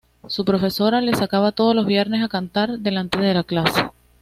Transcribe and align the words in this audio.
Su 0.25 0.43
profesora 0.45 0.99
la 0.99 1.15
sacaba 1.15 1.51
todos 1.51 1.75
los 1.75 1.85
viernes 1.85 2.23
a 2.23 2.27
cantar 2.27 2.79
delante 2.79 3.19
de 3.19 3.35
la 3.35 3.43
clase. 3.43 3.91